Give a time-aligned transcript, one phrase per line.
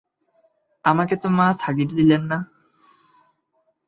[0.85, 2.37] আমাকে তো মা থাকিতে দিলেন না।